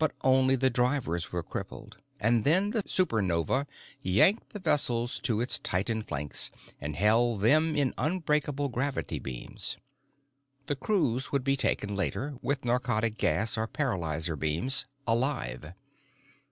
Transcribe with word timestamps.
But 0.00 0.14
only 0.22 0.56
the 0.56 0.68
drivers 0.68 1.30
were 1.30 1.44
crippled, 1.44 1.98
and 2.18 2.42
then 2.42 2.70
the 2.70 2.82
Supernova 2.88 3.68
yanked 4.02 4.50
the 4.52 4.58
vessels 4.58 5.20
to 5.20 5.40
its 5.40 5.60
titan 5.60 6.02
flanks 6.02 6.50
and 6.80 6.96
held 6.96 7.40
them 7.42 7.76
in 7.76 7.94
unbreakable 7.96 8.68
gravity 8.68 9.20
beams. 9.20 9.76
The 10.66 10.74
crews 10.74 11.30
would 11.30 11.44
be 11.44 11.56
taken 11.56 11.94
later, 11.94 12.34
with 12.42 12.64
narcotic 12.64 13.16
gas 13.16 13.56
or 13.56 13.68
paralyzer 13.68 14.34
beams 14.34 14.86
alive. 15.06 15.72